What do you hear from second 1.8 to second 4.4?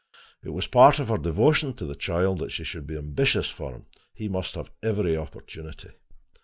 the child that she should be ambitious for him: he